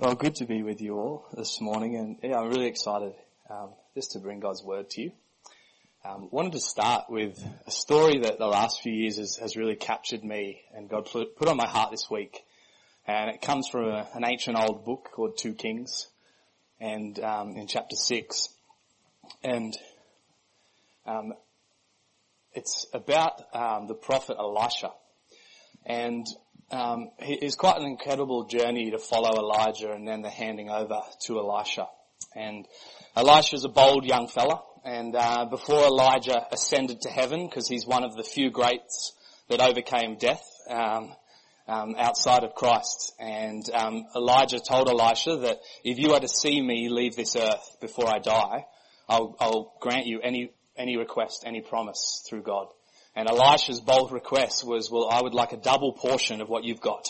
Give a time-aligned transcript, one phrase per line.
[0.00, 3.14] Well, good to be with you all this morning, and yeah, I'm really excited
[3.50, 5.12] um, just to bring God's word to you.
[6.04, 9.74] Um, wanted to start with a story that the last few years has, has really
[9.74, 12.44] captured me, and God put, on my heart this week,
[13.08, 16.06] and it comes from a, an ancient old book called Two Kings,
[16.78, 18.50] and um, in chapter six,
[19.42, 19.76] and
[21.06, 21.32] um,
[22.52, 24.92] it's about um, the prophet Elisha,
[25.84, 26.24] and
[26.70, 31.38] um, it's quite an incredible journey to follow Elijah and then the handing over to
[31.38, 31.86] Elisha.
[32.34, 32.66] And
[33.16, 38.04] Elisha's a bold young fella, and uh, before Elijah ascended to heaven, because he's one
[38.04, 39.12] of the few greats
[39.48, 41.14] that overcame death um,
[41.66, 46.60] um, outside of Christ, and um, Elijah told Elisha that if you are to see
[46.60, 48.66] me leave this earth before I die,
[49.08, 52.68] I'll, I'll grant you any any request, any promise through God.
[53.18, 56.80] And Elisha's bold request was, well, I would like a double portion of what you've
[56.80, 57.08] got.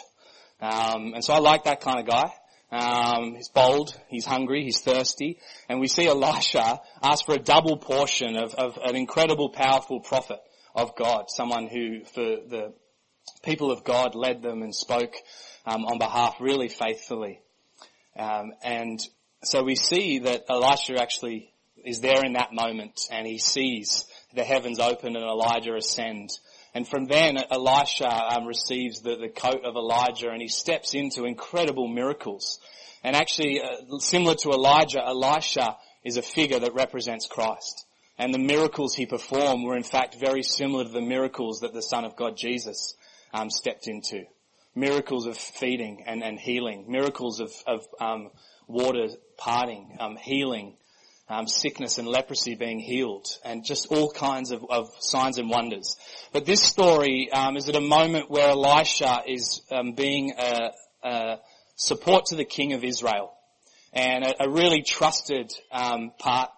[0.59, 2.33] Um, and so I like that kind of guy.
[2.73, 7.77] Um, he's bold, he's hungry, he's thirsty, and we see Elisha ask for a double
[7.77, 10.39] portion of, of an incredible, powerful prophet
[10.75, 12.73] of God, someone who, for the
[13.43, 15.15] people of God, led them and spoke
[15.67, 17.43] um, on behalf really faithfully.
[18.19, 18.99] Um, and
[19.45, 21.53] so we see that Elisha actually
[21.85, 26.31] is there in that moment, and he sees the heavens open and Elijah ascend.
[26.75, 31.25] And from then, Elisha um, receives the, the coat of Elijah and he steps into
[31.25, 32.61] incredible miracles.
[33.03, 37.87] And actually, uh, similar to Elijah, Elisha is a figure that represents Christ.
[38.19, 41.83] And the miracles he performed were in fact very similar to the miracles that the
[41.83, 42.97] Son of God Jesus
[43.33, 44.25] um, stepped into.
[44.75, 48.31] Miracles of feeding and, and healing, miracles of, of um,
[48.67, 50.77] water parting, um, healing,
[51.29, 55.97] um, sickness and leprosy being healed, and just all kinds of, of signs and wonders.
[56.33, 60.71] But this story um, is at a moment where Elisha is um, being a,
[61.05, 61.39] a,
[61.77, 63.33] support to the king of Israel,
[63.93, 66.51] and a, a really trusted um, part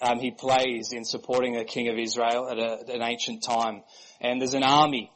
[0.00, 3.82] um, he plays in supporting the king of Israel at, at an ancient time.
[4.20, 5.10] And there's an army,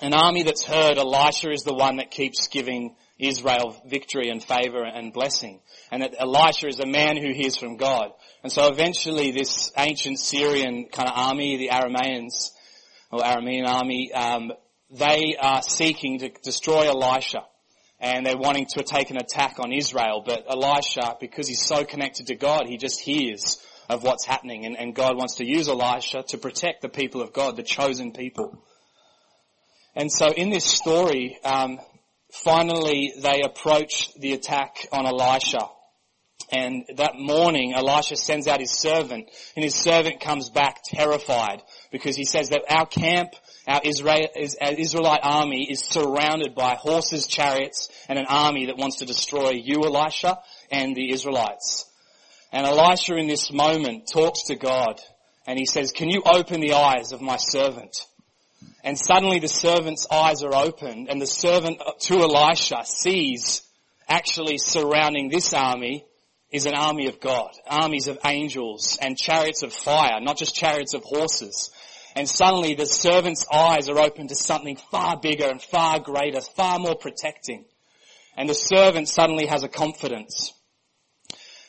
[0.00, 4.84] an army that's heard Elisha is the one that keeps giving Israel victory and favor
[4.84, 5.60] and blessing.
[5.90, 8.12] And that Elisha is a man who hears from God.
[8.42, 12.50] And so eventually this ancient Syrian kind of army, the Arameans,
[13.10, 14.52] or Aramean army, um,
[14.90, 17.44] they are seeking to destroy Elisha.
[18.00, 20.24] And they're wanting to take an attack on Israel.
[20.26, 24.66] But Elisha, because he's so connected to God, he just hears of what's happening.
[24.66, 28.12] And, and God wants to use Elisha to protect the people of God, the chosen
[28.12, 28.64] people.
[29.94, 31.78] And so in this story, um,
[32.32, 35.68] finally they approach the attack on Elisha.
[36.50, 42.14] And that morning, Elisha sends out his servant, and his servant comes back terrified because
[42.14, 43.30] he says that our camp,
[43.66, 49.52] our, Israelite army is surrounded by horses, chariots, and an army that wants to destroy
[49.52, 50.38] you, Elisha,
[50.70, 51.86] and the Israelites.
[52.52, 55.00] And Elisha in this moment talks to God,
[55.46, 58.06] and he says, can you open the eyes of my servant?
[58.84, 63.62] And suddenly the servant's eyes are opened, and the servant to Elisha sees
[64.08, 66.04] actually surrounding this army
[66.50, 70.94] is an army of God, armies of angels and chariots of fire, not just chariots
[70.94, 71.70] of horses.
[72.14, 76.78] And suddenly the servant's eyes are open to something far bigger and far greater, far
[76.78, 77.64] more protecting.
[78.36, 80.52] And the servant suddenly has a confidence.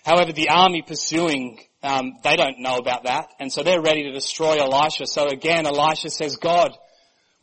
[0.03, 4.11] However, the army pursuing, um, they don't know about that, and so they're ready to
[4.11, 5.05] destroy Elisha.
[5.05, 6.77] So again, Elisha says, God,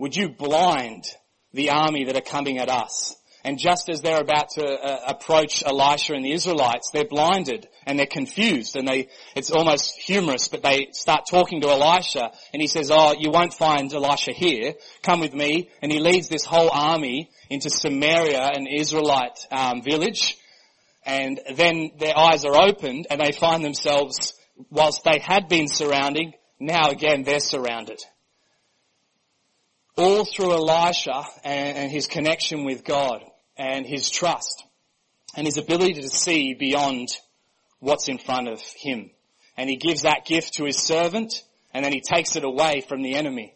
[0.00, 1.04] would you blind
[1.52, 3.14] the army that are coming at us?
[3.44, 7.98] And just as they're about to uh, approach Elisha and the Israelites, they're blinded and
[7.98, 12.66] they're confused and they, it's almost humorous, but they start talking to Elisha and he
[12.66, 14.74] says, oh, you won't find Elisha here.
[15.02, 15.68] Come with me.
[15.82, 20.38] And he leads this whole army into Samaria, an Israelite um, village.
[21.04, 24.32] And then their eyes are opened and they find themselves,
[24.70, 28.00] whilst they had been surrounding, now again they're surrounded
[29.96, 33.22] all through Elisha and, his connection with God
[33.56, 34.64] and his trust
[35.36, 37.08] and his ability to see beyond
[37.78, 39.10] what's in front of him.
[39.56, 41.42] And he gives that gift to his servant
[41.72, 43.54] and then he takes it away from the enemy.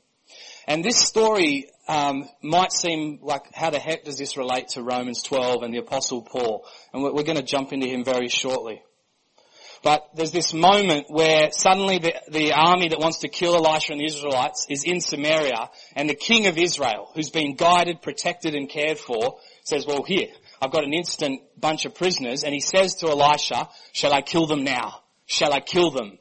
[0.67, 5.23] And this story um, might seem like how the heck does this relate to Romans
[5.23, 6.67] 12 and the Apostle Paul?
[6.93, 8.83] And we're, we're going to jump into him very shortly.
[9.85, 14.01] But there's this moment where suddenly the, the army that wants to kill Elisha and
[14.01, 18.67] the Israelites is in Samaria and the king of Israel, who's been guided, protected and
[18.67, 20.29] cared for, says, well here,
[20.63, 24.47] I've got an instant bunch of prisoners and he says to Elisha, shall I kill
[24.47, 25.03] them now?
[25.27, 26.19] Shall I kill them?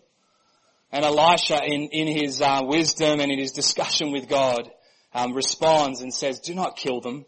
[0.92, 4.70] And Elisha in, in his uh, wisdom and in his discussion with God
[5.14, 7.26] um, responds and says, do not kill them.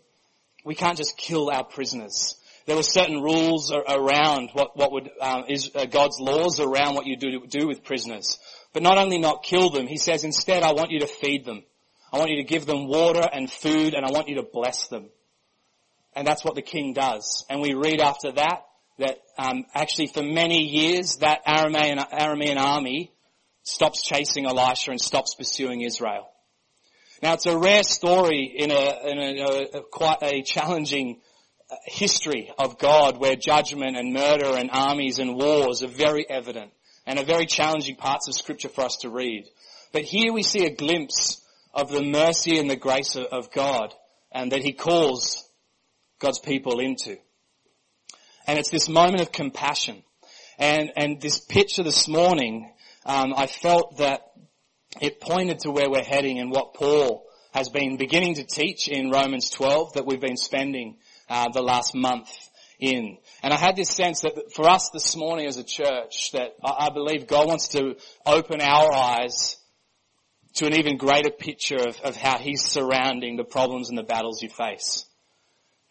[0.66, 2.36] We can't just kill our prisoners.
[2.66, 7.06] There were certain rules around what, what would, um, is uh, God's laws around what
[7.06, 8.40] you do, do with prisoners.
[8.74, 11.64] But not only not kill them, he says instead I want you to feed them.
[12.12, 14.88] I want you to give them water and food and I want you to bless
[14.88, 15.10] them.
[16.16, 17.46] And that's what the king does.
[17.50, 18.64] And we read after that
[18.98, 23.12] that um, actually for many years that Aramean, Aramean army
[23.64, 26.30] stops chasing Elisha and stops pursuing Israel.
[27.22, 31.22] Now it's a rare story in a, in a, a quite a challenging
[31.86, 36.72] history of God where judgment and murder and armies and wars are very evident
[37.06, 39.46] and are very challenging parts of scripture for us to read.
[39.92, 41.42] But here we see a glimpse
[41.74, 43.94] of the mercy and the grace of God
[44.32, 45.48] and that he calls
[46.20, 47.18] God's people into.
[48.48, 50.04] And it's this moment of compassion.
[50.58, 52.72] And, and this picture this morning,
[53.06, 54.22] um, I felt that
[55.02, 59.10] it pointed to where we're heading and what Paul has been beginning to teach in
[59.10, 60.98] Romans 12 that we've been spending
[61.30, 62.30] uh, the last month
[62.80, 63.18] in.
[63.42, 66.90] And I had this sense that for us this morning as a church, that I,
[66.90, 67.96] believe God wants to
[68.26, 69.58] open our eyes
[70.56, 74.42] to an even greater picture of, of how He's surrounding the problems and the battles
[74.42, 75.06] you face.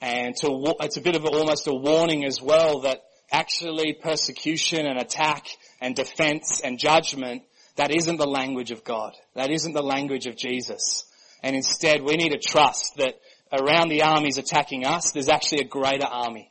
[0.00, 4.86] And to, it's a bit of a, almost a warning as well that actually persecution
[4.86, 5.46] and attack
[5.80, 7.42] and defense and judgment,
[7.76, 9.14] that isn't the language of God.
[9.34, 11.04] That isn't the language of Jesus.
[11.42, 13.14] And instead we need to trust that
[13.60, 16.50] around the armies attacking us, there's actually a greater army.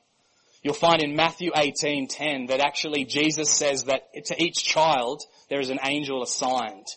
[0.64, 5.70] You'll find in Matthew 18:10 that actually Jesus says that to each child there is
[5.70, 6.88] an angel assigned.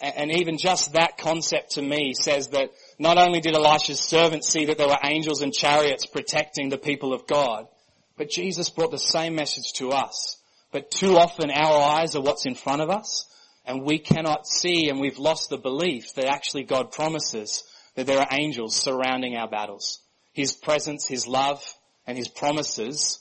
[0.00, 4.64] And even just that concept to me says that not only did Elisha's servants see
[4.64, 7.68] that there were angels and chariots protecting the people of God,
[8.16, 10.38] but Jesus brought the same message to us.
[10.72, 13.26] But too often our eyes are what's in front of us
[13.66, 17.62] and we cannot see and we've lost the belief that actually God promises
[17.94, 20.00] that there are angels surrounding our battles.
[20.32, 21.62] His presence, His love,
[22.06, 23.18] and His promises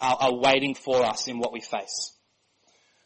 [0.00, 2.12] are, are waiting for us in what we face.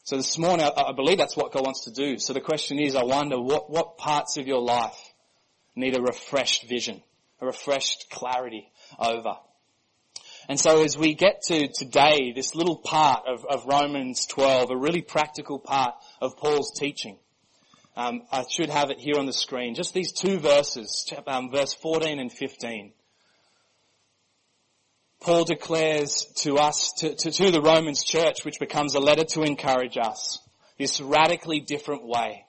[0.05, 2.19] So this morning, I, I believe that's what God wants to do.
[2.19, 4.99] So the question is, I wonder what, what parts of your life
[5.77, 7.03] need a refreshed vision,
[7.41, 8.69] a refreshed clarity
[8.99, 9.37] over.
[10.49, 14.77] And so as we get to today, this little part of, of Romans 12, a
[14.77, 17.19] really practical part of Paul's teaching,
[17.97, 19.75] um, I should have it here on the screen.
[19.75, 22.93] Just these two verses, um, verse 14 and 15.
[25.21, 29.43] Paul declares to us, to, to, to the Romans church, which becomes a letter to
[29.43, 30.41] encourage us,
[30.79, 32.45] this radically different way.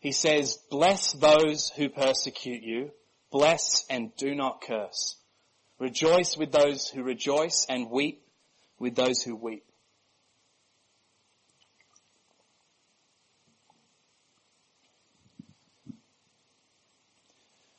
[0.00, 2.90] He says, bless those who persecute you,
[3.30, 5.16] bless and do not curse.
[5.78, 8.22] Rejoice with those who rejoice and weep
[8.80, 9.64] with those who weep.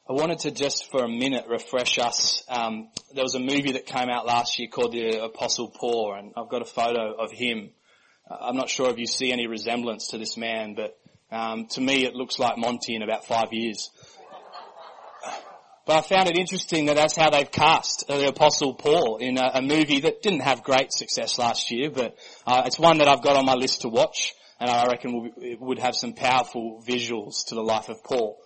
[0.10, 2.44] I wanted to just for a minute refresh us.
[2.50, 6.34] Um, there was a movie that came out last year called The Apostle Paul, and
[6.36, 7.70] I've got a photo of him.
[8.28, 10.98] Uh, I'm not sure if you see any resemblance to this man, but
[11.32, 13.92] um, to me it looks like Monty in about five years.
[15.86, 19.52] But I found it interesting that that's how they've cast the Apostle Paul in a,
[19.56, 22.18] a movie that didn't have great success last year, but
[22.48, 25.62] uh, it's one that I've got on my list to watch, and I reckon it
[25.62, 28.40] would have some powerful visuals to the life of Paul.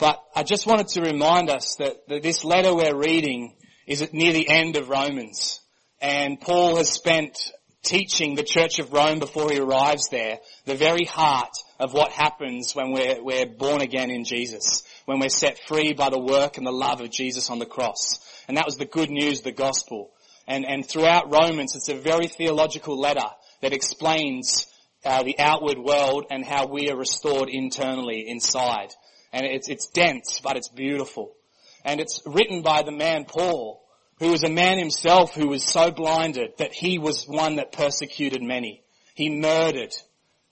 [0.00, 3.54] But I just wanted to remind us that, that this letter we're reading
[3.86, 5.60] is at near the end of Romans.
[6.00, 7.38] And Paul has spent
[7.82, 12.74] teaching the church of Rome before he arrives there the very heart of what happens
[12.74, 16.66] when we're, we're born again in Jesus, when we're set free by the work and
[16.66, 18.20] the love of Jesus on the cross.
[18.48, 20.12] And that was the good news, the gospel.
[20.46, 23.28] And, and throughout Romans, it's a very theological letter
[23.60, 24.66] that explains
[25.04, 28.94] uh, the outward world and how we are restored internally inside
[29.32, 31.32] and it's, it's dense, but it's beautiful.
[31.84, 33.82] And it's written by the man Paul,
[34.18, 38.42] who was a man himself who was so blinded that he was one that persecuted
[38.42, 38.82] many.
[39.14, 39.94] He murdered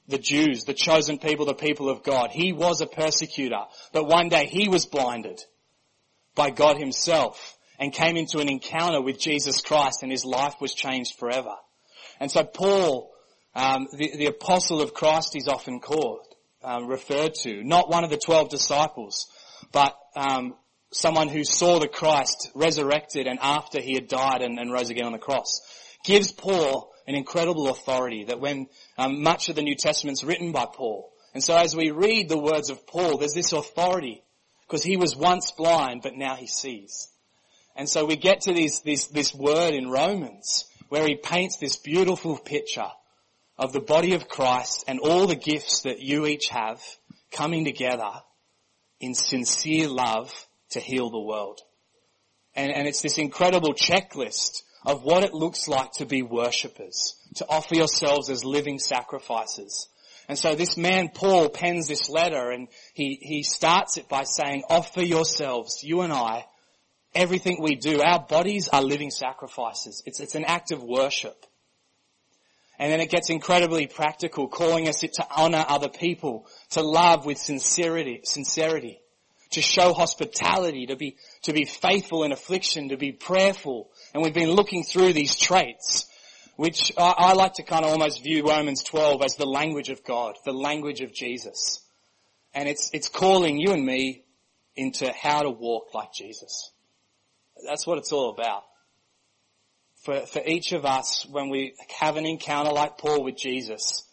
[0.08, 2.30] the Jews, the chosen people, the people of God.
[2.30, 5.44] He was a persecutor, but one day he was blinded
[6.34, 10.72] by God himself and came into an encounter with Jesus Christ and his life was
[10.72, 11.54] changed forever.
[12.20, 13.12] And so Paul,
[13.54, 16.27] um, the, the apostle of Christ he's often called,
[16.62, 17.62] um, referred to.
[17.62, 19.26] Not one of the twelve disciples,
[19.72, 20.54] but um,
[20.92, 25.06] someone who saw the Christ resurrected and after he had died and, and rose again
[25.06, 25.60] on the cross.
[26.04, 30.66] Gives Paul an incredible authority that when um, much of the New Testament's written by
[30.66, 31.12] Paul.
[31.34, 34.22] And so as we read the words of Paul, there's this authority
[34.66, 37.08] because he was once blind, but now he sees.
[37.76, 41.76] And so we get to this, this, this word in Romans where he paints this
[41.76, 42.88] beautiful picture
[43.58, 46.80] of the body of Christ and all the gifts that you each have
[47.32, 48.10] coming together
[49.00, 50.32] in sincere love
[50.70, 51.60] to heal the world.
[52.54, 57.46] And, and it's this incredible checklist of what it looks like to be worshippers, to
[57.48, 59.88] offer yourselves as living sacrifices.
[60.28, 64.62] And so this man, Paul, pens this letter and he, he starts it by saying,
[64.68, 66.46] offer yourselves, you and I,
[67.14, 70.02] everything we do, our bodies are living sacrifices.
[70.06, 71.46] It's, it's an act of worship.
[72.78, 77.38] And then it gets incredibly practical, calling us to honor other people, to love with
[77.38, 79.00] sincerity, sincerity,
[79.50, 83.90] to show hospitality, to be, to be faithful in affliction, to be prayerful.
[84.14, 86.08] And we've been looking through these traits
[86.58, 90.02] which I, I like to kind of almost view Romans 12 as the language of
[90.02, 91.80] God, the language of Jesus.
[92.52, 94.24] And it's, it's calling you and me
[94.74, 96.72] into how to walk like Jesus.
[97.64, 98.64] That's what it's all about.
[100.08, 104.04] For, for each of us, when we have an encounter like Paul with Jesus,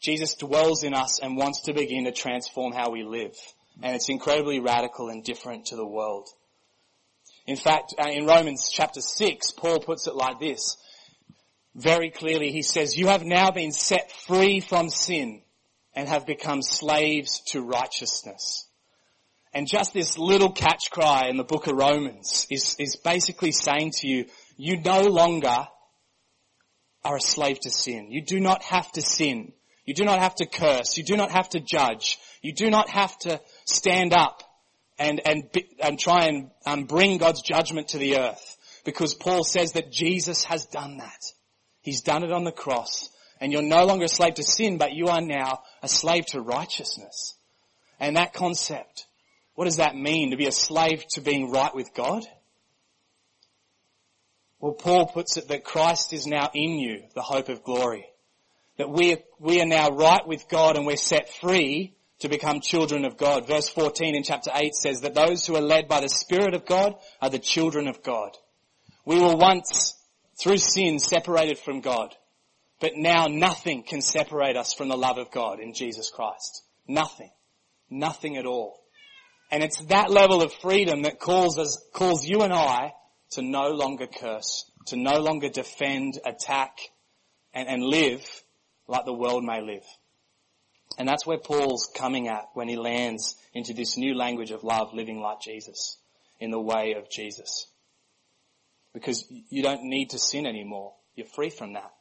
[0.00, 3.34] Jesus dwells in us and wants to begin to transform how we live.
[3.82, 6.28] And it's incredibly radical and different to the world.
[7.48, 10.76] In fact, uh, in Romans chapter 6, Paul puts it like this
[11.74, 12.52] very clearly.
[12.52, 15.42] He says, you have now been set free from sin
[15.96, 18.68] and have become slaves to righteousness.
[19.52, 23.90] And just this little catch cry in the book of Romans is, is basically saying
[23.96, 24.26] to you,
[24.58, 25.68] you no longer
[27.04, 28.08] are a slave to sin.
[28.10, 29.52] You do not have to sin.
[29.86, 30.98] You do not have to curse.
[30.98, 32.18] You do not have to judge.
[32.42, 34.42] You do not have to stand up
[34.98, 35.44] and, and,
[35.80, 38.56] and try and um, bring God's judgment to the earth.
[38.84, 41.22] Because Paul says that Jesus has done that.
[41.80, 43.08] He's done it on the cross.
[43.40, 46.40] And you're no longer a slave to sin, but you are now a slave to
[46.40, 47.34] righteousness.
[48.00, 49.06] And that concept,
[49.54, 52.24] what does that mean to be a slave to being right with God?
[54.60, 58.06] Well, Paul puts it that Christ is now in you, the hope of glory.
[58.76, 62.60] That we are, we are now right with God and we're set free to become
[62.60, 63.46] children of God.
[63.46, 66.66] Verse 14 in chapter 8 says that those who are led by the Spirit of
[66.66, 68.36] God are the children of God.
[69.04, 69.94] We were once
[70.38, 72.14] through sin separated from God.
[72.80, 76.62] But now nothing can separate us from the love of God in Jesus Christ.
[76.86, 77.30] Nothing.
[77.90, 78.80] Nothing at all.
[79.50, 82.92] And it's that level of freedom that calls us, calls you and I
[83.32, 86.78] to no longer curse, to no longer defend, attack,
[87.52, 88.24] and, and live
[88.86, 89.84] like the world may live.
[90.98, 94.94] And that's where Paul's coming at when he lands into this new language of love,
[94.94, 95.98] living like Jesus,
[96.40, 97.66] in the way of Jesus
[98.98, 100.92] because you don't need to sin anymore.
[101.14, 101.92] You're free from that.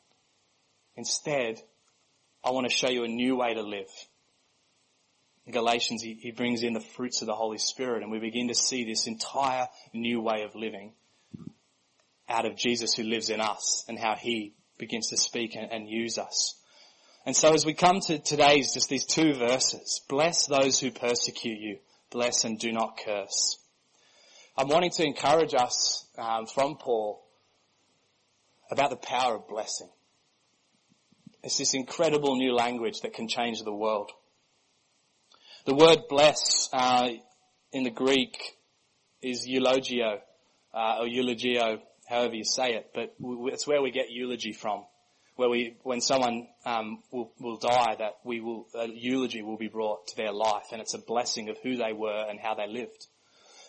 [0.95, 1.61] Instead,
[2.43, 3.89] I want to show you a new way to live.
[5.45, 8.47] In Galatians, he, he brings in the fruits of the Holy Spirit and we begin
[8.47, 10.93] to see this entire new way of living
[12.29, 15.89] out of Jesus who lives in us and how he begins to speak and, and
[15.89, 16.55] use us.
[17.25, 21.59] And so as we come to today's just these two verses, bless those who persecute
[21.59, 21.77] you,
[22.09, 23.57] bless and do not curse.
[24.57, 27.23] I'm wanting to encourage us um, from Paul
[28.71, 29.89] about the power of blessing.
[31.43, 34.11] It's this incredible new language that can change the world.
[35.65, 37.09] The word bless uh,
[37.71, 38.37] in the Greek
[39.21, 40.19] is eulogio
[40.73, 43.13] uh, or eulogio, however you say it, but
[43.51, 44.83] it's where we get eulogy from.
[45.35, 49.67] Where we, when someone um, will, will die, that we will a eulogy will be
[49.67, 52.67] brought to their life, and it's a blessing of who they were and how they
[52.67, 53.05] lived.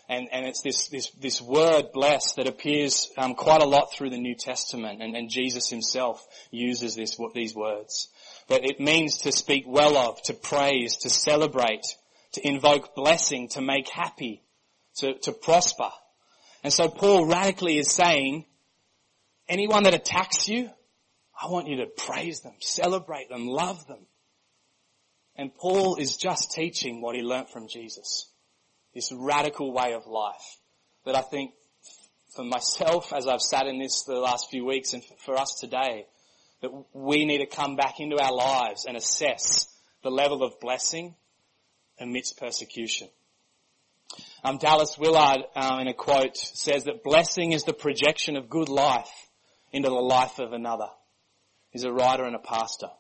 [0.09, 4.09] And, and it's this, this, this word blessed that appears um, quite a lot through
[4.09, 8.09] the New Testament and, and Jesus himself uses this, these words.
[8.49, 11.85] But it means to speak well of, to praise, to celebrate,
[12.33, 14.43] to invoke blessing, to make happy,
[14.97, 15.91] to, to prosper.
[16.63, 18.47] And so Paul radically is saying,
[19.49, 20.71] anyone that attacks you,
[21.41, 24.07] I want you to praise them, celebrate them, love them.
[25.37, 28.29] And Paul is just teaching what he learnt from Jesus
[28.95, 30.59] this radical way of life
[31.05, 31.53] that I think
[32.35, 36.07] for myself as I've sat in this the last few weeks and for us today,
[36.61, 39.73] that we need to come back into our lives and assess
[40.03, 41.15] the level of blessing
[42.01, 43.09] amidst persecution.
[44.45, 48.69] Um, Dallas Willard, um, in a quote, says that blessing is the projection of good
[48.69, 49.11] life
[49.73, 50.89] into the life of another.
[51.71, 52.91] He's a writer and a pastor.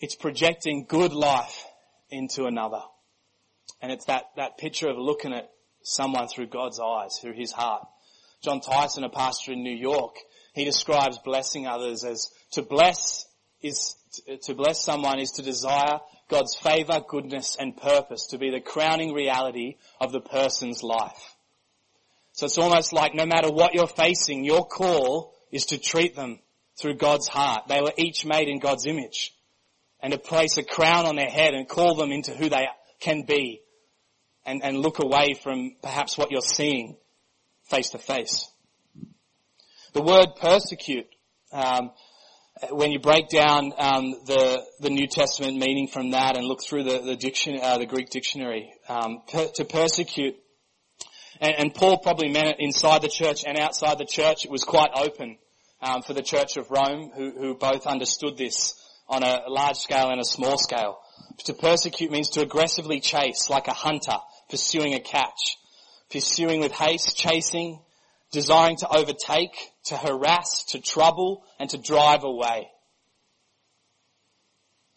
[0.00, 1.64] It's projecting good life
[2.10, 2.82] into another.
[3.80, 5.50] And it's that, that picture of looking at
[5.82, 7.86] someone through God's eyes, through his heart.
[8.42, 10.16] Jon Tyson, a pastor in New York,
[10.54, 13.26] he describes blessing others as to bless
[13.60, 13.96] is,
[14.42, 16.00] to bless someone is to desire
[16.32, 21.36] God's favor, goodness and purpose to be the crowning reality of the person's life.
[22.32, 26.38] So it's almost like no matter what you're facing, your call is to treat them
[26.80, 27.68] through God's heart.
[27.68, 29.34] They were each made in God's image.
[30.00, 32.66] And to place a crown on their head and call them into who they
[32.98, 33.60] can be
[34.46, 36.96] and, and look away from perhaps what you're seeing
[37.64, 38.48] face to face.
[39.92, 41.08] The word persecute,
[41.52, 41.90] um,
[42.70, 46.84] when you break down um, the the New Testament meaning from that and look through
[46.84, 50.36] the the, diction, uh, the Greek dictionary, um, per, to persecute,
[51.40, 54.44] and, and, Paul probably meant it inside the church and outside the church.
[54.44, 55.38] It was quite open
[55.80, 58.74] um, for the Church of Rome, who, who both understood this
[59.08, 60.98] on a large scale and a small scale.
[61.44, 64.16] To persecute means to aggressively chase, like a hunter
[64.50, 65.56] pursuing a catch,
[66.10, 67.80] pursuing with haste, chasing,
[68.32, 72.68] desiring to overtake, to harass, to trouble, and to drive away.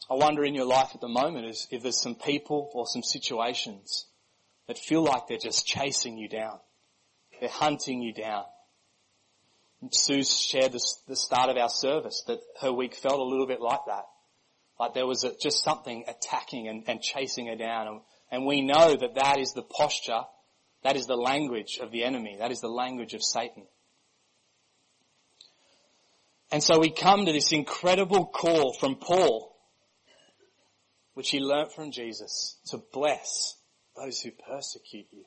[0.09, 3.03] I wonder in your life at the moment is if there's some people or some
[3.03, 4.05] situations
[4.67, 6.59] that feel like they're just chasing you down.
[7.39, 8.45] They're hunting you down.
[9.91, 13.61] Sue shared this, the start of our service that her week felt a little bit
[13.61, 14.05] like that.
[14.79, 17.87] Like there was a, just something attacking and, and chasing her down.
[17.87, 18.01] And,
[18.31, 20.21] and we know that that is the posture,
[20.85, 23.63] that is the language of the enemy, that is the language of Satan.
[26.51, 29.57] And so we come to this incredible call from Paul,
[31.15, 33.55] which he learnt from Jesus, to bless
[33.97, 35.25] those who persecute you.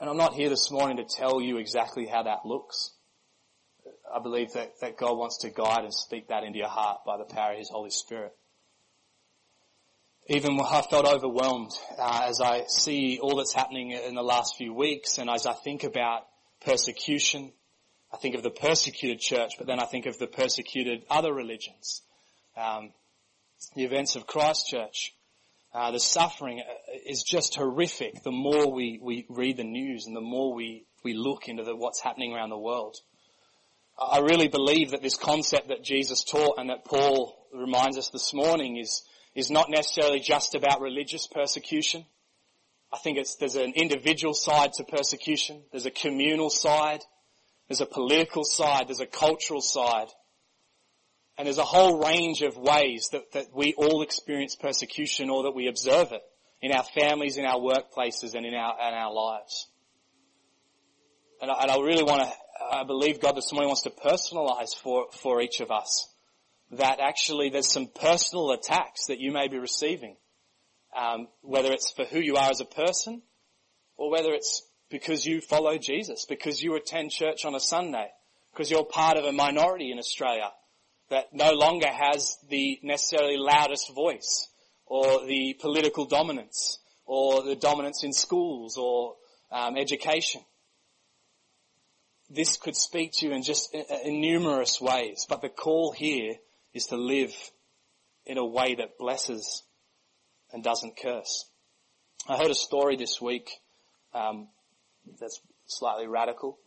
[0.00, 2.90] And I'm not here this morning to tell you exactly how that looks.
[4.12, 7.16] I believe that, that God wants to guide and speak that into your heart by
[7.16, 8.34] the power of His Holy Spirit.
[10.28, 14.74] Even I felt overwhelmed uh, as I see all that's happening in the last few
[14.74, 16.22] weeks and as I think about
[16.64, 17.52] persecution,
[18.12, 22.02] I think of the persecuted church, but then I think of the persecuted other religions.
[22.56, 22.90] Um,
[23.76, 25.14] the events of Christchurch,
[25.72, 30.16] uh, the suffering uh, is just horrific the more we, we read the news and
[30.16, 32.96] the more we, we look into the, what's happening around the world.
[33.96, 38.34] I really believe that this concept that Jesus taught and that Paul reminds us this
[38.34, 39.04] morning is,
[39.36, 42.06] is not necessarily just about religious persecution.
[42.92, 45.62] I think it's, there's an individual side to persecution.
[45.70, 47.02] There's a communal side.
[47.68, 48.88] There's a political side.
[48.88, 50.08] There's a cultural side.
[51.36, 55.54] And there's a whole range of ways that, that we all experience persecution or that
[55.54, 56.22] we observe it
[56.62, 59.68] in our families, in our workplaces, and in our, in our lives.
[61.42, 62.32] And I, and I really want to,
[62.72, 66.08] I believe God this morning wants to personalize for, for each of us
[66.72, 70.16] that actually there's some personal attacks that you may be receiving.
[70.96, 73.22] Um, whether it's for who you are as a person
[73.96, 78.08] or whether it's because you follow Jesus, because you attend church on a Sunday,
[78.52, 80.50] because you're part of a minority in Australia
[81.10, 84.48] that no longer has the necessarily loudest voice
[84.86, 89.16] or the political dominance or the dominance in schools or
[89.52, 90.40] um, education
[92.28, 96.34] this could speak to you in just in numerous ways, but the call here
[96.76, 97.34] is to live
[98.24, 99.62] in a way that blesses
[100.52, 101.46] and doesn't curse.
[102.28, 103.50] I heard a story this week
[104.14, 104.48] um,
[105.20, 106.58] that's slightly radical,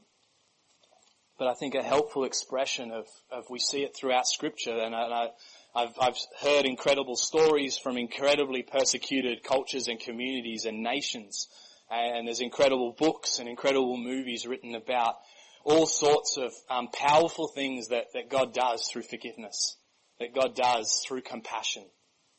[1.38, 5.28] but I think a helpful expression of, of we see it throughout Scripture, and, I,
[5.76, 11.48] I've, I've heard incredible stories from incredibly persecuted cultures and communities and nations,
[11.92, 15.16] and there's incredible books and incredible movies written about
[15.64, 19.76] all sorts of um, powerful things that, that God does through forgiveness,
[20.20, 21.84] that God does through compassion,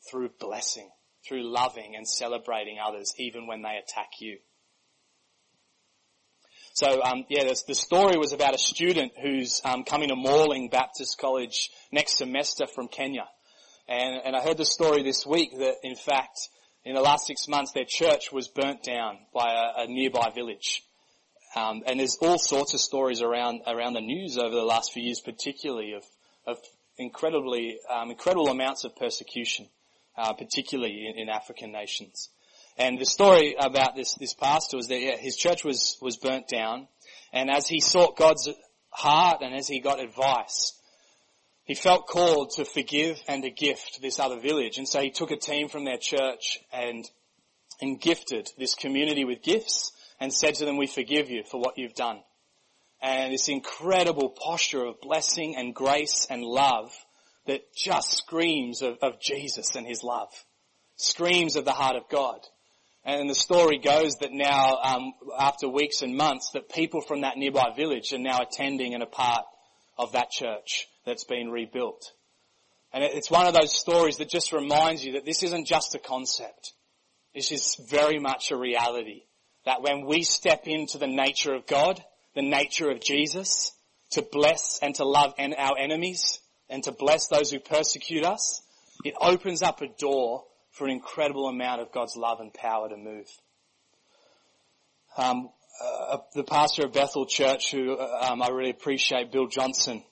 [0.09, 0.89] through blessing,
[1.27, 4.37] through loving and celebrating others even when they attack you.
[6.73, 10.69] So um, yeah, the, the, story was about a student who's um, coming to Morling
[10.69, 13.27] Baptist College next semester from Kenya,
[13.89, 16.47] and, and I heard the story this week that in fact
[16.85, 20.81] in the last six months their church was burnt down by a, a nearby village.
[21.57, 25.03] Um, and there's all sorts of stories around around the news over the last few
[25.03, 26.03] years, particularly of
[26.47, 26.57] of
[27.01, 29.67] incredibly um, incredible amounts of persecution,
[30.17, 32.29] uh, particularly in, in, African nations.
[32.77, 36.47] And the story about this this pastor was that yeah, his church was was burnt
[36.47, 36.87] down,
[37.33, 38.47] and as he sought God's
[38.89, 40.73] heart and as he got advice,
[41.63, 44.77] he felt called to forgive and to gift this other village.
[44.77, 47.05] And so he took a team from their church and
[47.81, 51.77] and gifted this community with gifts and said to them, we forgive you for what
[51.77, 52.21] you've done.
[53.01, 56.91] And this incredible posture of blessing and grace and love
[57.47, 60.29] that just screams of, of Jesus and his love.
[60.97, 62.39] Screams of the heart of God.
[63.03, 67.37] And the story goes that now, um, after weeks and months, that people from that
[67.37, 69.45] nearby village are now attending and a part
[69.97, 72.11] of that church that's been rebuilt.
[72.93, 75.99] And it's one of those stories that just reminds you that this isn't just a
[75.99, 76.73] concept.
[77.33, 79.23] This is very much a reality
[79.65, 82.03] that when we step into the nature of God,
[82.35, 83.71] the nature of Jesus,
[84.11, 86.39] to bless and to love our enemies
[86.69, 88.61] and to bless those who persecute us,
[89.03, 92.97] it opens up a door for an incredible amount of God's love and power to
[92.97, 93.27] move.
[95.17, 95.49] Um,
[95.83, 100.03] uh, the pastor of Bethel Church, who um, I really appreciate, Bill Johnson,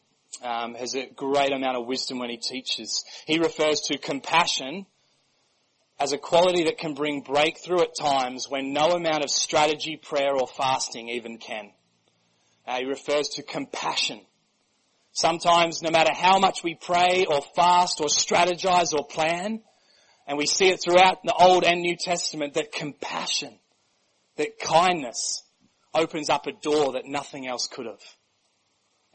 [0.44, 3.04] um, has a great amount of wisdom when he teaches.
[3.26, 4.86] He refers to compassion
[6.00, 10.36] as a quality that can bring breakthrough at times when no amount of strategy, prayer,
[10.36, 11.72] or fasting even can.
[12.70, 14.22] Uh, he refers to compassion.
[15.12, 19.64] Sometimes no matter how much we pray or fast or strategize or plan,
[20.28, 23.58] and we see it throughout the Old and New Testament that compassion,
[24.36, 25.42] that kindness
[25.96, 28.04] opens up a door that nothing else could have.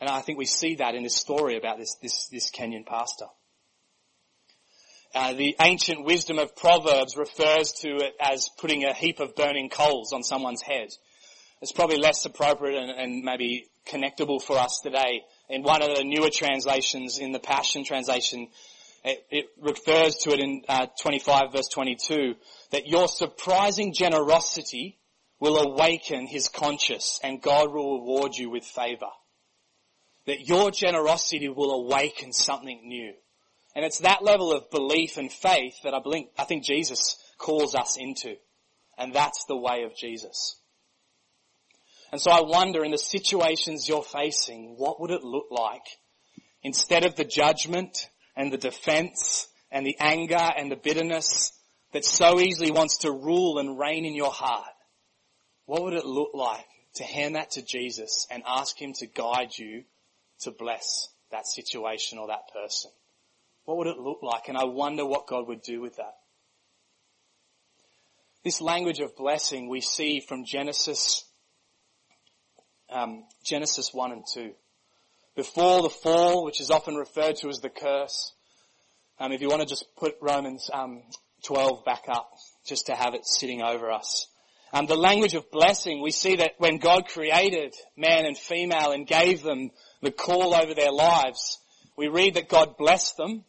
[0.01, 3.27] And I think we see that in this story about this, this, this Kenyan pastor.
[5.15, 9.71] Uh, the ancient wisdom of Proverbs refers to it as putting a heap of burning
[9.71, 10.89] coals on someone's head.
[11.65, 15.23] It's probably less appropriate and, and maybe connectable for us today.
[15.49, 18.49] In one of the newer translations, in the Passion translation,
[19.03, 22.35] it, it refers to it in uh, 25 verse 22
[22.71, 24.99] that your surprising generosity
[25.41, 29.09] will awaken his conscience and God will reward you with favor.
[30.27, 33.15] That your generosity will awaken something new.
[33.75, 37.75] And it's that level of belief and faith that I, believe, I think Jesus calls
[37.75, 38.35] us into.
[38.99, 40.57] And that's the way of Jesus.
[42.13, 45.85] And so I wonder in the situations you're facing, what would it look like
[46.63, 51.53] instead of the judgment and the defense and the anger and the bitterness
[51.93, 54.73] that so easily wants to rule and reign in your heart?
[55.67, 59.57] What would it look like to hand that to Jesus and ask Him to guide
[59.57, 59.85] you
[60.41, 62.91] to bless that situation or that person?
[63.65, 64.49] What would it look like?
[64.49, 66.15] And I wonder what God would do with that.
[68.45, 71.25] This language of blessing we see from Genesis,
[72.95, 74.53] um, Genesis 1 and 2.
[75.37, 78.33] Before the fall, which is often referred to as the curse,
[79.19, 81.03] um, if you want to just put Romans um,
[81.43, 82.31] 12 back up,
[82.65, 84.29] just to have it sitting over us.
[84.73, 89.07] Um, the language of blessing, we see that when God created man and female and
[89.07, 91.59] gave them the call over their lives,
[91.97, 93.45] we read that God blessed them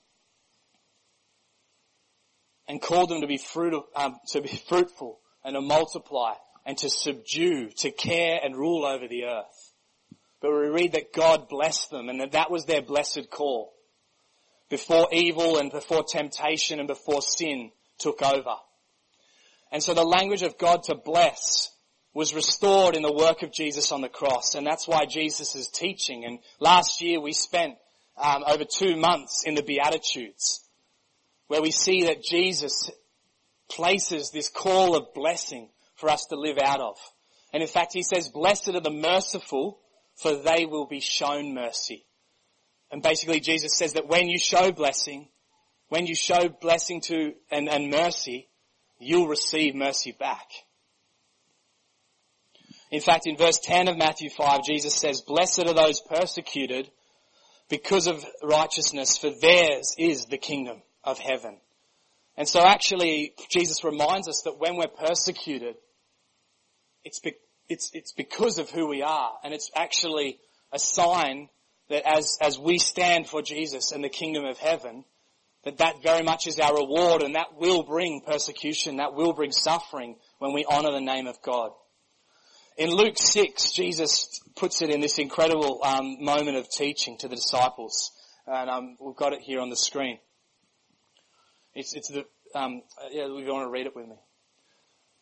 [2.67, 6.33] and called them to be fruit, um, to be fruitful and to multiply
[6.65, 9.73] and to subdue, to care and rule over the earth.
[10.41, 13.73] But we read that God blessed them and that that was their blessed call
[14.69, 18.55] before evil and before temptation and before sin took over.
[19.71, 21.71] And so the language of God to bless
[22.13, 24.55] was restored in the work of Jesus on the cross.
[24.55, 26.25] And that's why Jesus is teaching.
[26.25, 27.75] And last year we spent
[28.17, 30.61] um, over two months in the Beatitudes
[31.47, 32.89] where we see that Jesus
[33.69, 36.97] places this call of blessing for us to live out of.
[37.53, 39.79] And in fact, he says, blessed are the merciful,
[40.15, 42.05] for they will be shown mercy.
[42.91, 45.29] And basically Jesus says that when you show blessing,
[45.89, 48.49] when you show blessing to and, and mercy,
[48.99, 50.47] you'll receive mercy back.
[52.91, 56.89] In fact, in verse 10 of Matthew 5, Jesus says, blessed are those persecuted
[57.69, 61.57] because of righteousness, for theirs is the kingdom of heaven.
[62.37, 65.75] And so actually, Jesus reminds us that when we're persecuted,
[67.03, 67.33] it's, be,
[67.69, 69.31] it's, it's because of who we are.
[69.43, 70.39] And it's actually
[70.71, 71.49] a sign
[71.89, 75.05] that as, as we stand for Jesus and the kingdom of heaven,
[75.63, 79.51] that that very much is our reward and that will bring persecution, that will bring
[79.51, 81.71] suffering when we honor the name of God.
[82.77, 87.35] In Luke 6, Jesus puts it in this incredible um, moment of teaching to the
[87.35, 88.11] disciples.
[88.45, 90.19] And um, we've got it here on the screen.
[91.75, 94.15] It's, it's the, um, yeah, if you want to read it with me.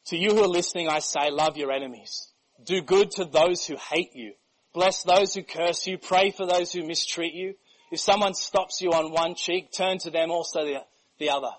[0.08, 2.28] To you who are listening, I say, love your enemies.
[2.64, 4.34] Do good to those who hate you.
[4.74, 5.98] Bless those who curse you.
[5.98, 7.56] Pray for those who mistreat you.
[7.92, 10.82] If someone stops you on one cheek, turn to them also the,
[11.20, 11.52] the other.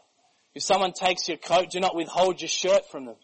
[0.55, 3.17] If someone takes your coat, do not withhold your shirt from them.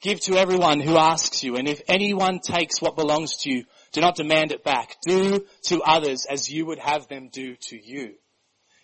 [0.00, 4.00] Give to everyone who asks you, and if anyone takes what belongs to you, do
[4.00, 4.96] not demand it back.
[5.06, 8.14] Do to others as you would have them do to you.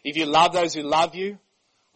[0.05, 1.39] If you love those who love you,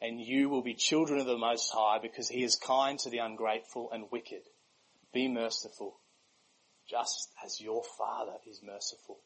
[0.00, 3.18] and you will be children of the Most High because He is kind to the
[3.18, 4.42] ungrateful and wicked.
[5.12, 5.98] Be merciful,
[6.88, 9.18] just as your Father is merciful.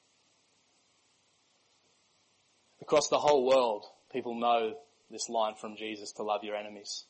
[2.80, 4.74] Across the whole world, people know
[5.10, 7.04] this line from Jesus to love your enemies.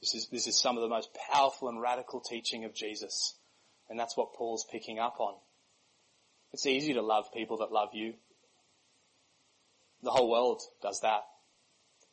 [0.00, 3.36] This is, this is some of the most powerful and radical teaching of Jesus.
[3.88, 5.34] And that's what Paul's picking up on.
[6.52, 8.14] It's easy to love people that love you.
[10.02, 11.22] The whole world does that.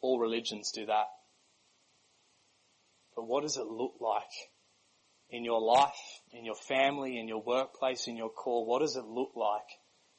[0.02, 1.08] All religions do that.
[3.16, 4.24] But what does it look like
[5.30, 8.66] in your life, in your family, in your workplace, in your call?
[8.66, 9.68] What does it look like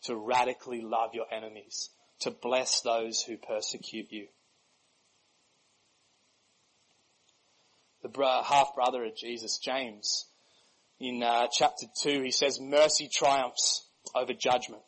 [0.04, 1.90] to radically love your enemies,
[2.20, 4.26] to bless those who persecute you?
[8.02, 10.26] The half brother of Jesus, James,
[10.98, 14.82] in uh, chapter 2, he says, mercy triumphs over judgment.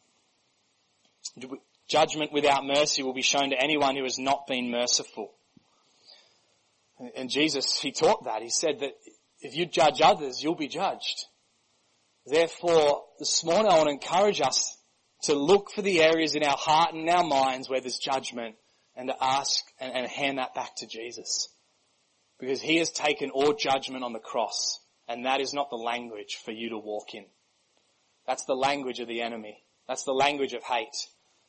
[1.93, 5.35] Judgment without mercy will be shown to anyone who has not been merciful.
[7.15, 8.41] And Jesus, he taught that.
[8.41, 8.93] He said that
[9.41, 11.27] if you judge others, you'll be judged.
[12.25, 14.75] Therefore, this morning I want to encourage us
[15.25, 18.55] to look for the areas in our heart and our minds where there's judgment
[18.97, 21.49] and to ask and, and hand that back to Jesus.
[22.41, 26.39] Because he has taken all judgment on the cross and that is not the language
[26.43, 27.27] for you to walk in.
[28.27, 29.63] That's the language of the enemy.
[29.87, 30.97] That's the language of hate.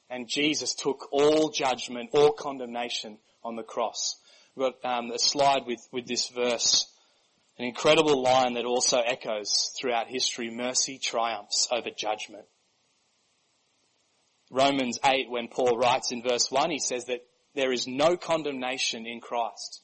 [0.09, 4.17] And Jesus took all judgment, all condemnation on the cross.
[4.55, 6.87] We've got um, a slide with, with this verse.
[7.57, 10.49] An incredible line that also echoes throughout history.
[10.51, 12.45] Mercy triumphs over judgment.
[14.51, 19.05] Romans 8, when Paul writes in verse 1, he says that there is no condemnation
[19.05, 19.81] in Christ.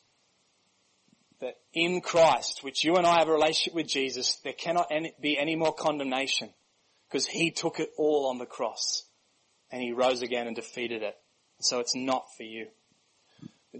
[1.41, 5.39] That in Christ, which you and I have a relationship with Jesus, there cannot be
[5.39, 6.49] any more condemnation
[7.07, 9.08] because he took it all on the cross
[9.71, 11.15] and he rose again and defeated it.
[11.59, 12.67] So it's not for you.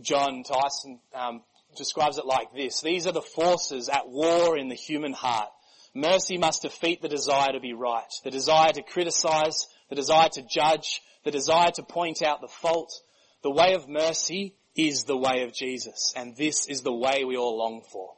[0.01, 1.41] Jon Tyson um,
[1.75, 2.81] describes it like this.
[2.81, 5.49] These are the forces at war in the human heart.
[5.95, 10.43] Mercy must defeat the desire to be right, the desire to criticize, the desire to
[10.43, 12.93] judge, the desire to point out the fault.
[13.41, 17.37] The way of mercy is the way of Jesus, and this is the way we
[17.37, 18.13] all long for.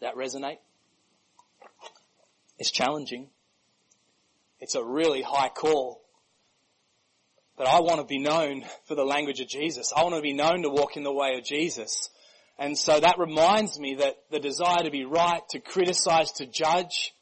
[0.00, 0.58] That resonate?
[2.58, 3.30] It's challenging.
[4.60, 6.03] It's a really high call.
[7.56, 9.92] But I want to be known for the language of Jesus.
[9.96, 12.10] I want to be known to walk in the way of Jesus.
[12.58, 17.12] And so that reminds me that the desire to be right, to criticize, to judge,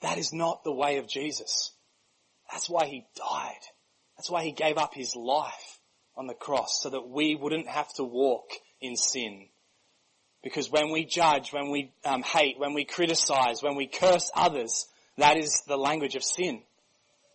[0.00, 1.72] that is not the way of Jesus.
[2.50, 3.60] That's why he died.
[4.16, 5.78] That's why he gave up his life
[6.16, 9.46] on the cross so that we wouldn't have to walk in sin.
[10.42, 14.86] Because when we judge, when we um, hate, when we criticize, when we curse others,
[15.16, 16.62] that is the language of sin.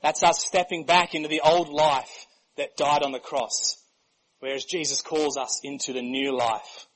[0.04, 3.82] That's us stepping back into the old life that died on the cross.
[4.40, 6.88] Whereas Jesus calls us into the new life.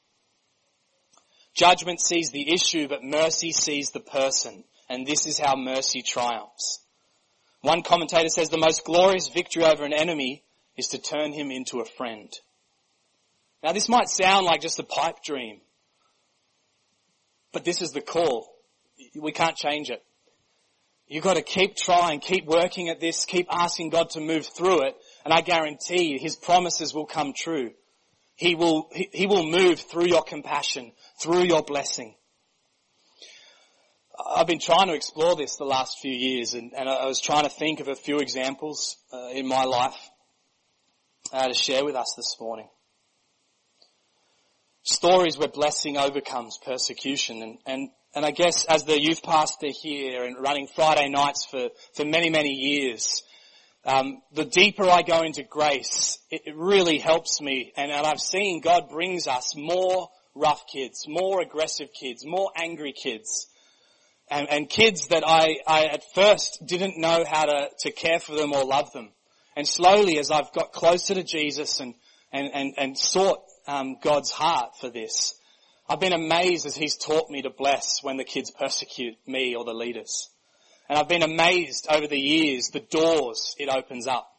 [1.56, 4.66] Judgment sees the issue, but mercy sees the person.
[4.90, 6.82] And this is how mercy triumphs.
[7.62, 10.44] One commentator says the most glorious victory over an enemy
[10.76, 12.32] is to turn him into a friend.
[13.64, 15.62] Now this might sound like just a pipe dream,
[17.52, 18.54] but this is the call.
[19.20, 20.04] We can't change it.
[21.08, 24.88] You've got to keep trying, keep working at this, keep asking God to move through
[24.88, 27.72] it, and I guarantee you, His promises will come true.
[28.36, 30.92] He will, he, he will move through your compassion,
[31.22, 32.16] through your blessing.
[34.36, 37.44] I've been trying to explore this the last few years, and, and I was trying
[37.44, 39.98] to think of a few examples uh, in my life
[41.32, 42.68] uh, to share with us this morning.
[44.84, 50.24] Stories where blessing overcomes persecution, and, and and I guess as the youth pastor here
[50.24, 53.22] and running Friday nights for, for many, many years,
[53.86, 57.74] um, the deeper I go into grace, it, it really helps me.
[57.78, 62.92] And, and I've seen God brings us more rough kids, more aggressive kids, more angry
[62.92, 63.46] kids.
[64.32, 68.34] And, and kids that I, I at first didn't know how to, to care for
[68.34, 69.12] them or love them.
[69.56, 71.94] And slowly as I've got closer to Jesus and,
[72.34, 75.36] and, and, and sought um, God's heart for this,
[75.90, 79.64] I've been amazed as he's taught me to bless when the kids persecute me or
[79.64, 80.30] the leaders.
[80.90, 84.30] And I've been amazed over the years the doors it opens up.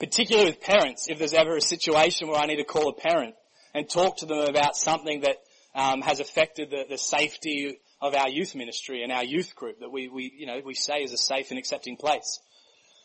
[0.00, 3.36] Particularly with parents, if there's ever a situation where I need to call a parent
[3.72, 5.36] and talk to them about something that
[5.76, 9.92] um, has affected the, the safety of our youth ministry and our youth group that
[9.92, 12.40] we, we, you know, we say is a safe and accepting place.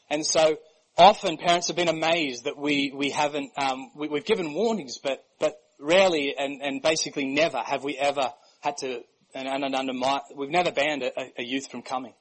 [0.10, 0.58] And so
[0.98, 5.24] often parents have been amazed that we, we haven't, um, we, have given warnings, but,
[5.40, 9.02] but rarely and, and basically never have we ever had to,
[9.34, 12.14] and, and under my, we've never banned a, a youth from coming.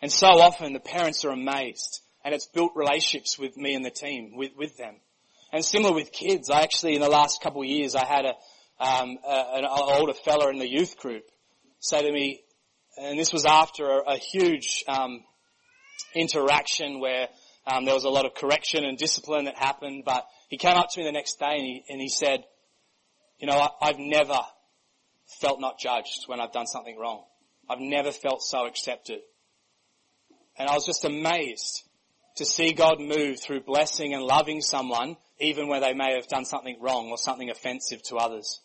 [0.00, 3.90] And so often the parents are amazed and it's built relationships with me and the
[3.90, 4.96] team, with, with them.
[5.52, 8.34] And similar with kids, I actually, in the last couple of years, I had a,
[8.82, 11.24] um, a, an older fella in the youth group
[11.82, 12.42] say to me,
[12.96, 15.24] and this was after a, a huge um,
[16.14, 17.28] interaction where
[17.66, 20.88] um, there was a lot of correction and discipline that happened, but he came up
[20.90, 22.44] to me the next day and he, and he said,
[23.42, 24.38] you know, I, I've never
[25.40, 27.24] felt not judged when I've done something wrong.
[27.68, 29.18] I've never felt so accepted.
[30.56, 31.82] And I was just amazed
[32.36, 36.44] to see God move through blessing and loving someone even where they may have done
[36.44, 38.60] something wrong or something offensive to others.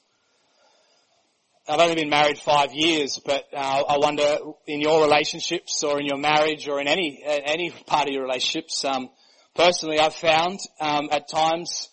[1.67, 4.37] I've only been married five years, but uh, I wonder
[4.67, 8.85] in your relationships or in your marriage or in any any part of your relationships.
[8.85, 9.09] Um,
[9.55, 11.89] personally, I've found um, at times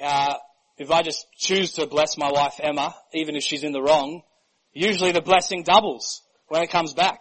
[0.00, 0.34] uh,
[0.78, 4.22] if I just choose to bless my wife Emma, even if she's in the wrong,
[4.72, 7.20] usually the blessing doubles when it comes back.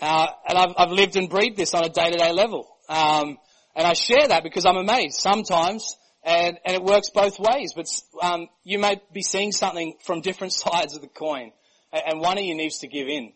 [0.00, 2.68] Uh, and I've, I've, lived and breathed this on a day-to-day level.
[2.88, 3.38] Um,
[3.76, 5.14] and I share that because I'm amazed.
[5.14, 7.72] Sometimes and, and it works both ways.
[7.74, 7.86] But
[8.20, 11.52] um, you may be seeing something from different sides of the coin,
[11.92, 13.32] and one of you needs to give in.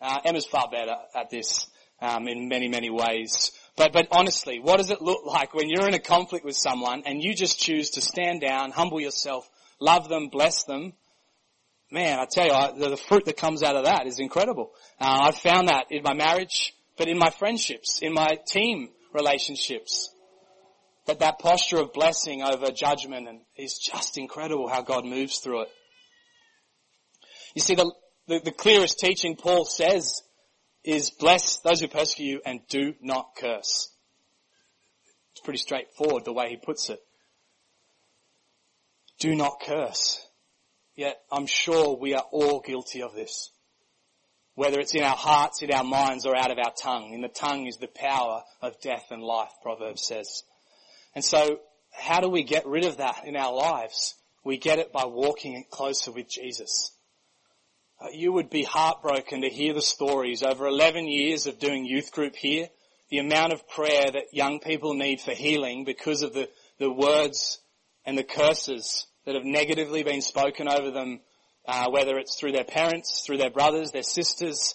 [0.00, 1.66] Uh, Emma's far better at this
[2.00, 3.52] um, in many, many ways.
[3.76, 7.02] But, but honestly, what does it look like when you're in a conflict with someone
[7.06, 9.48] and you just choose to stand down, humble yourself,
[9.80, 10.92] love them, bless them?
[11.90, 14.72] Man, I tell you, the, the fruit that comes out of that is incredible.
[15.00, 20.10] Uh, I've found that in my marriage, but in my friendships, in my team relationships
[21.06, 25.62] that that posture of blessing over judgment and is just incredible how God moves through
[25.62, 25.68] it.
[27.54, 27.92] You see, the,
[28.28, 30.22] the, the clearest teaching Paul says
[30.84, 33.90] is bless those who persecute you and do not curse.
[35.32, 37.00] It's pretty straightforward the way he puts it.
[39.18, 40.26] Do not curse.
[40.94, 43.50] Yet I'm sure we are all guilty of this.
[44.54, 47.14] Whether it's in our hearts, in our minds, or out of our tongue.
[47.14, 50.42] In the tongue is the power of death and life, Proverbs says.
[51.14, 54.14] And so how do we get rid of that in our lives?
[54.44, 56.91] We get it by walking closer with Jesus.
[58.02, 62.10] Uh, you would be heartbroken to hear the stories over 11 years of doing youth
[62.10, 62.68] group here,
[63.10, 67.60] the amount of prayer that young people need for healing because of the, the words
[68.04, 71.20] and the curses that have negatively been spoken over them,
[71.66, 74.74] uh, whether it's through their parents, through their brothers, their sisters,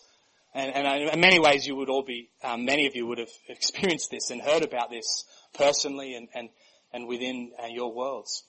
[0.53, 3.31] and, and in many ways you would all be, um, many of you would have
[3.49, 6.49] experienced this and heard about this personally and, and,
[6.93, 8.43] and within uh, your worlds.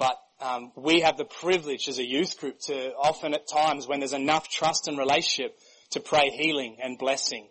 [0.00, 4.00] But um, we have the privilege as a youth group to often at times when
[4.00, 5.58] there's enough trust and relationship
[5.90, 7.46] to pray healing and blessing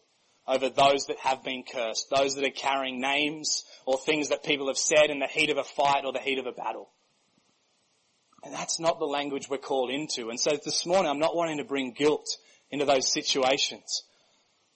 [0.47, 4.65] over those that have been cursed, those that are carrying names or things that people
[4.65, 6.89] have said in the heat of a fight or the heat of a battle.
[8.43, 10.31] And that's not the language we're called into.
[10.31, 12.35] And so this morning I'm not wanting to bring guilt
[12.71, 14.01] into those situations.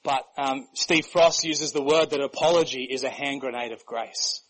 [0.04, 4.44] But um, Steve Frost uses the word that apology is a hand grenade of grace.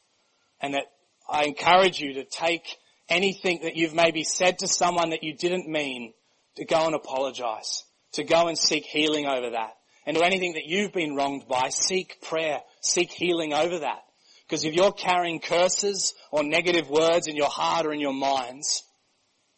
[0.59, 0.87] And that
[1.29, 2.75] I encourage you to take
[3.09, 6.13] anything that you've maybe said to someone that you didn't mean
[6.55, 9.73] to go and apologize, to go and seek healing over that.
[10.05, 14.03] And to anything that you've been wronged by, seek prayer, seek healing over that.
[14.47, 18.83] Because if you're carrying curses or negative words in your heart or in your minds,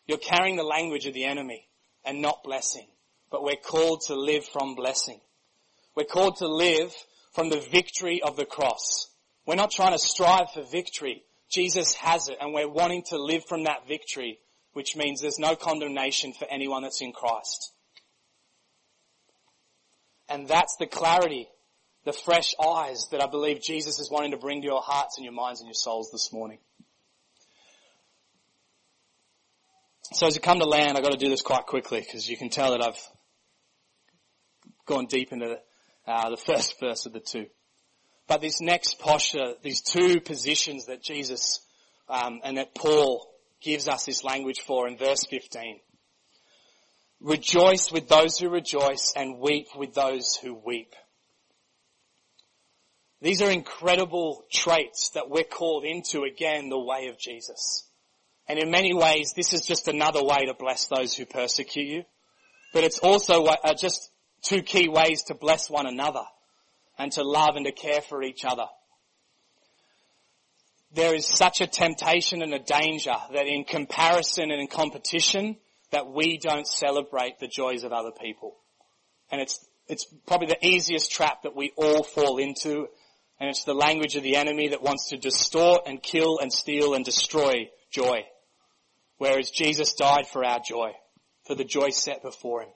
[0.07, 1.67] you're carrying the language of the enemy
[2.05, 2.87] and not blessing.
[3.31, 5.19] But we're called to live from blessing.
[5.95, 6.93] We're called to live
[7.33, 9.09] from the victory of the cross.
[9.45, 11.24] We're not trying to strive for victory.
[11.49, 14.39] Jesus has it and we're wanting to live from that victory,
[14.73, 17.71] which means there's no condemnation for anyone that's in Christ.
[20.27, 21.47] And that's the clarity,
[22.03, 25.23] the fresh eyes that I believe Jesus is wanting to bring to your hearts and
[25.23, 26.57] your minds and your souls this morning.
[30.13, 32.37] So as you come to land, I've got to do this quite quickly because you
[32.37, 32.99] can tell that I've
[34.85, 35.59] gone deep into
[36.07, 37.47] uh, the first verse of the two.
[38.27, 41.59] But this next posture, these two positions that Jesus
[42.09, 43.27] um, and that Paul
[43.61, 45.79] gives us this language for in verse 15.
[47.21, 50.93] Rejoice with those who rejoice and weep with those who weep.
[53.21, 57.87] These are incredible traits that we're called into again the way of Jesus.
[58.47, 62.03] And in many ways, this is just another way to bless those who persecute you.
[62.73, 64.11] But it's also uh, just
[64.43, 66.23] two key ways to bless one another
[66.97, 68.65] and to love and to care for each other.
[70.93, 75.57] There is such a temptation and a danger that in comparison and in competition
[75.91, 78.55] that we don't celebrate the joys of other people.
[79.29, 82.87] And it's, it's probably the easiest trap that we all fall into
[83.39, 86.93] and it's the language of the enemy that wants to distort and kill and steal
[86.93, 88.25] and destroy joy.
[89.17, 90.91] Whereas Jesus died for our joy,
[91.45, 92.69] for the joy set before him.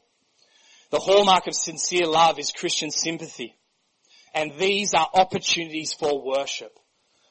[0.92, 3.56] The hallmark of sincere love is Christian sympathy.
[4.34, 6.78] And these are opportunities for worship.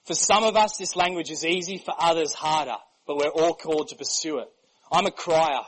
[0.04, 2.76] For some of us, this language is easy, for others harder,
[3.06, 4.48] but we're all called to pursue it.
[4.90, 5.62] I'm a crier.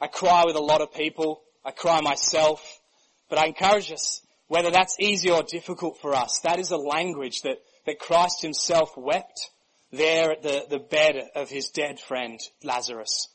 [0.00, 1.42] I cry with a lot of people.
[1.64, 2.80] I cry myself.
[3.28, 7.42] But I encourage us, whether that's easy or difficult for us, that is a language
[7.42, 9.50] that, that Christ himself wept
[9.90, 13.28] there at the, the bed of his dead friend, Lazarus.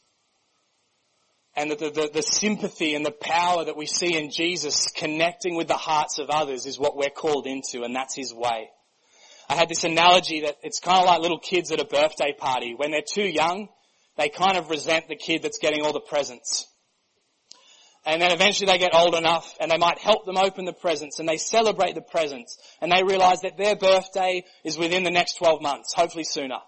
[1.57, 5.67] And the, the, the, sympathy and the power that we see in Jesus connecting with
[5.67, 8.69] the hearts of others is what we're called into and that's His way.
[9.49, 12.75] I had this analogy that it's kind of like little kids at a birthday party.
[12.75, 13.69] When they're too young,
[14.17, 16.67] they kind of resent the kid that's getting all the presents.
[18.05, 21.17] And then eventually they get old enough and they might help them open the presents
[21.19, 25.37] and they celebrate the presents and they realize that their birthday is within the next
[25.39, 26.59] 12 months, hopefully sooner.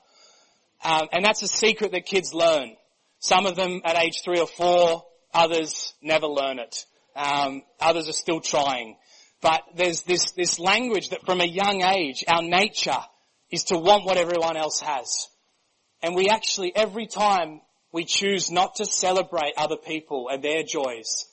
[0.84, 2.76] Um, and that's a secret that kids learn.
[3.20, 5.03] Some of them at age three or four,
[5.34, 6.86] others never learn it.
[7.15, 8.97] Um, others are still trying.
[9.41, 12.99] But there's this, this language that from a young age, our nature
[13.51, 15.28] is to want what everyone else has.
[16.01, 17.61] And we actually, every time
[17.91, 21.26] we choose not to celebrate other people and their joys,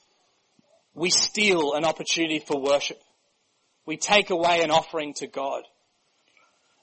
[0.94, 3.00] we steal an opportunity for worship.
[3.84, 5.62] We take away an offering to God.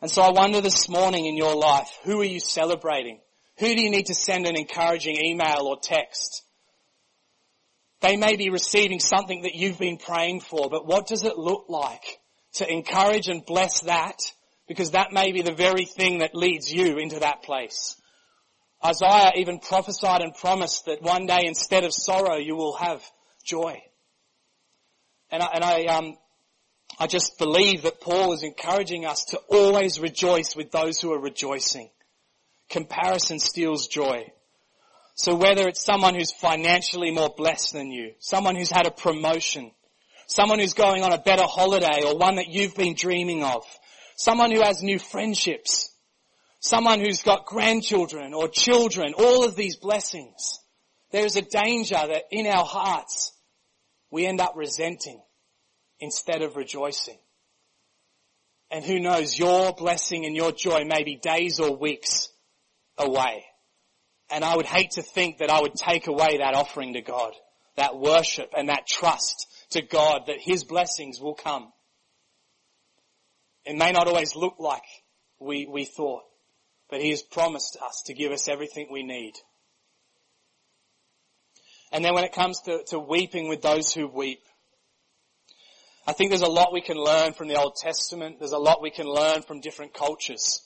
[0.02, 3.20] And so I wonder this morning in your life, who are you celebrating?
[3.60, 6.44] Who do you need to send an encouraging email or text?
[8.02, 11.66] They may be receiving something that you've been praying for, but what does it look
[11.70, 12.20] like
[12.56, 14.20] to encourage and bless that?
[14.68, 17.96] Because that may be the very thing that leads you into that place.
[18.84, 23.02] Isaiah even prophesied and promised that one day instead of sorrow you will have
[23.46, 23.82] joy.
[25.32, 26.18] And I, and I, um,
[27.00, 31.20] I just believe that Paul is encouraging us to always rejoice with those who are
[31.20, 31.90] rejoicing.
[32.74, 34.34] Comparison steals joy.
[35.14, 39.70] So whether it's someone who's financially more blessed than you, someone who's had a promotion,
[40.26, 43.64] someone who's going on a better holiday or one that you've been dreaming of,
[44.16, 45.96] someone who has new friendships,
[46.62, 50.60] someone who's got grandchildren or children, all of these blessings,
[51.12, 53.34] there is a danger that in our hearts
[54.10, 55.22] we end up resenting
[56.00, 57.20] instead of rejoicing.
[58.72, 62.30] And who knows, your blessing and your joy may be days or weeks
[62.98, 63.46] away.
[64.30, 67.34] And I would hate to think that I would take away that offering to God,
[67.76, 71.72] that worship and that trust to God that His blessings will come.
[73.66, 74.84] It may not always look like
[75.40, 76.24] we, we thought,
[76.90, 79.34] but He has promised us to give us everything we need.
[81.92, 84.42] And then when it comes to, to weeping with those who weep,
[86.06, 88.38] I think there's a lot we can learn from the Old Testament.
[88.40, 90.62] There's a lot we can learn from different cultures.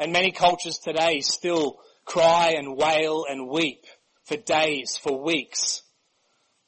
[0.00, 3.84] And many cultures today still cry and wail and weep
[4.24, 5.82] for days, for weeks,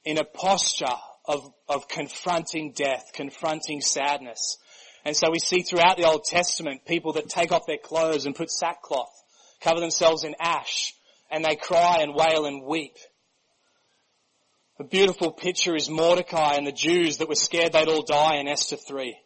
[0.04, 0.84] in a posture
[1.24, 4.58] of, of confronting death, confronting sadness.
[5.06, 8.34] And so we see throughout the Old Testament people that take off their clothes and
[8.34, 9.14] put sackcloth,
[9.62, 10.92] cover themselves in ash,
[11.30, 12.98] and they cry and wail and weep.
[14.78, 18.46] A beautiful picture is Mordecai and the Jews that were scared they'd all die in
[18.46, 19.16] Esther 3.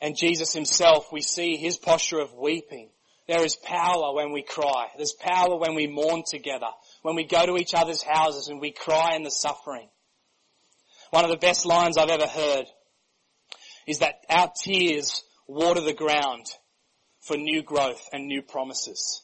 [0.00, 2.90] And Jesus himself, we see his posture of weeping
[3.28, 4.88] there is power when we cry.
[4.96, 6.68] There's power when we mourn together,
[7.02, 9.88] when we go to each other's houses and we cry in the suffering.
[11.10, 12.64] One of the best lines I've ever heard
[13.86, 16.46] is that our tears water the ground
[17.20, 19.22] for new growth and new promises.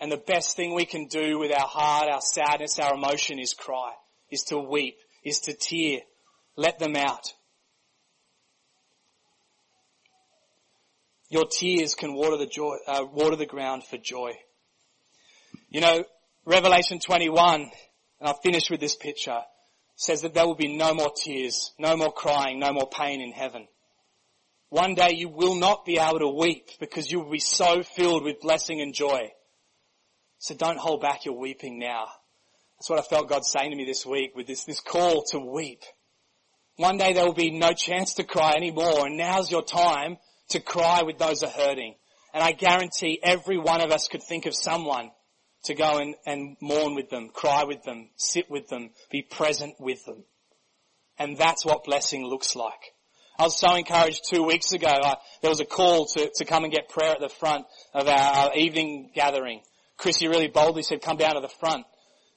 [0.00, 3.54] And the best thing we can do with our heart, our sadness, our emotion is
[3.54, 3.92] cry,
[4.30, 6.00] is to weep, is to tear.
[6.56, 7.32] Let them out.
[11.30, 14.32] Your tears can water the joy, uh, water the ground for joy.
[15.68, 16.04] You know,
[16.44, 17.70] Revelation 21, and
[18.20, 19.38] I'll finish with this picture,
[19.94, 23.30] says that there will be no more tears, no more crying, no more pain in
[23.30, 23.68] heaven.
[24.70, 28.24] One day you will not be able to weep because you will be so filled
[28.24, 29.30] with blessing and joy.
[30.38, 32.06] So don't hold back your weeping now.
[32.76, 35.38] That's what I felt God saying to me this week with this, this call to
[35.38, 35.82] weep.
[36.76, 40.16] One day there will be no chance to cry anymore and now's your time
[40.50, 41.94] to cry with those who are hurting.
[42.32, 45.10] And I guarantee every one of us could think of someone
[45.64, 49.74] to go and, and mourn with them, cry with them, sit with them, be present
[49.78, 50.24] with them.
[51.18, 52.94] And that's what blessing looks like.
[53.38, 54.88] I was so encouraged two weeks ago.
[54.88, 58.06] I, there was a call to, to come and get prayer at the front of
[58.06, 59.60] our, our evening gathering.
[59.96, 61.84] Chrissy really boldly said, come down to the front.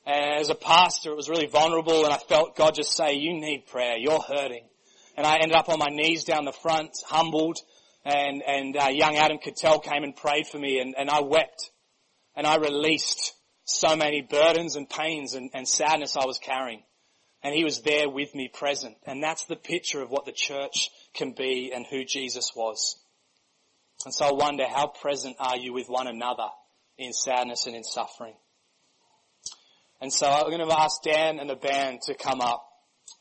[0.06, 3.34] And as a pastor, it was really vulnerable and I felt God just say, you
[3.34, 3.98] need prayer.
[3.98, 4.66] You're hurting.
[5.16, 7.60] And I ended up on my knees down the front, humbled,
[8.06, 11.72] and, and uh, young Adam Cattell came and prayed for me and, and I wept
[12.36, 13.34] and I released
[13.66, 16.84] so many burdens and pains and, and sadness I was carrying.
[17.44, 18.96] And he was there with me present.
[19.06, 22.96] And that's the picture of what the church can be and who Jesus was.
[24.06, 26.48] And so I wonder how present are you with one another
[26.98, 28.34] in sadness and in suffering?
[30.02, 32.66] And so I'm going to ask Dan and the band to come up.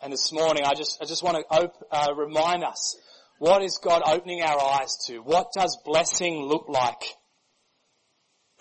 [0.00, 2.96] And this morning I just, I just want to op- uh, remind us
[3.38, 5.18] what is God opening our eyes to?
[5.18, 7.16] What does blessing look like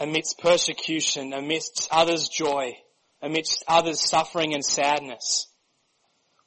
[0.02, 2.76] amidst persecution, amidst others' joy,
[3.22, 5.48] amidst others' suffering and sadness.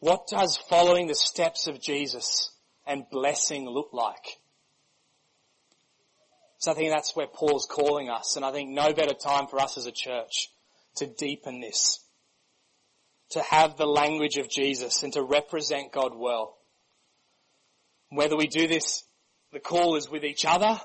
[0.00, 2.50] What does following the steps of Jesus
[2.84, 4.40] and blessing look like?
[6.58, 9.60] So I think that's where Paul's calling us, and I think no better time for
[9.60, 10.50] us as a church
[10.96, 12.00] to deepen this,
[13.30, 16.56] to have the language of Jesus and to represent God well.
[18.14, 19.04] Whether we do this,
[19.52, 20.80] the call is with each other,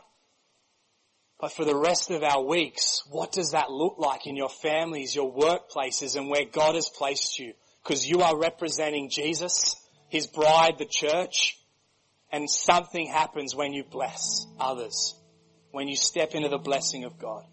[1.39, 5.15] but for the rest of our weeks, what does that look like in your families,
[5.15, 7.53] your workplaces, and where God has placed you?
[7.83, 9.75] Because you are representing Jesus,
[10.09, 11.57] His bride, the church,
[12.31, 15.15] and something happens when you bless others
[15.71, 17.43] when you step into the blessing of God.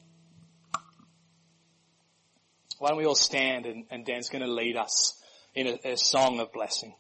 [2.79, 5.21] Why don't we all stand and, and Dan's going to lead us
[5.55, 6.95] in a, a song of blessing.